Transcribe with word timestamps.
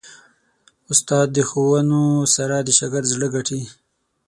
استاد 0.91 1.27
د 1.33 1.37
ښوونو 1.49 2.01
سره 2.35 2.55
د 2.61 2.69
شاګرد 2.77 3.07
زړه 3.13 3.27
ګټي. 3.35 3.61